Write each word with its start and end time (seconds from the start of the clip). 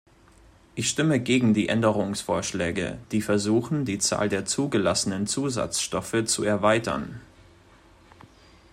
Ich 0.73 0.89
stimme 0.89 1.19
gegen 1.19 1.53
die 1.53 1.69
Änderungsvorschläge, 1.69 2.97
die 3.11 3.21
versuchen, 3.21 3.85
die 3.85 3.99
Zahl 3.99 4.29
der 4.29 4.45
zugelassenen 4.45 5.27
Zusatzstoffe 5.27 6.25
zu 6.25 6.43
erweitern. 6.43 7.21